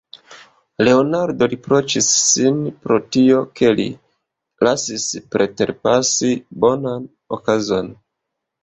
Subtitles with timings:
[0.85, 2.57] Leonardo riproĉis sin
[2.87, 3.87] pro tio, ke li
[4.69, 7.09] lasis preterpasi bonan
[7.41, 7.97] okazon.